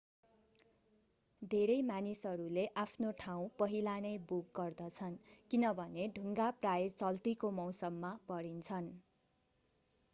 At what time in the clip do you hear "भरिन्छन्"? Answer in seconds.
8.27-8.89